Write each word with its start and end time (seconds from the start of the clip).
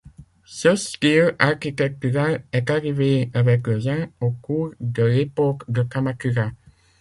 Ce 0.47 0.75
style 0.77 1.35
architectural 1.37 2.43
est 2.51 2.71
arrivé 2.71 3.29
avec 3.35 3.67
le 3.67 3.79
Zen 3.81 4.09
au 4.19 4.31
cours 4.31 4.73
de 4.79 5.03
l'époque 5.03 5.61
de 5.69 5.83
Kamakura. 5.83 6.49